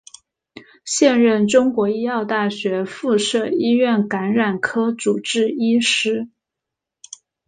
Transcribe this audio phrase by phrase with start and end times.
[0.83, 6.27] 现任中国医药大学附设医院感染科主治医师。